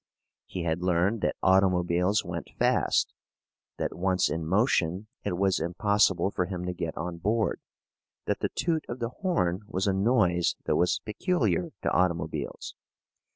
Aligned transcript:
He 0.47 0.63
had 0.63 0.81
learned 0.81 1.21
that 1.21 1.35
automobiles 1.43 2.25
went 2.25 2.49
fast, 2.57 3.13
that 3.77 3.95
once 3.95 4.31
in 4.31 4.47
motion 4.47 5.05
it 5.23 5.37
was 5.37 5.59
impossible 5.59 6.31
for 6.31 6.45
him 6.45 6.65
to 6.65 6.73
get 6.73 6.97
on 6.97 7.17
board, 7.17 7.61
that 8.25 8.39
the 8.39 8.49
toot 8.49 8.83
of 8.89 8.97
the 8.97 9.09
horn 9.09 9.61
was 9.67 9.85
a 9.85 9.93
noise 9.93 10.55
that 10.65 10.75
was 10.75 11.01
peculiar 11.05 11.69
to 11.83 11.91
automobiles. 11.91 12.73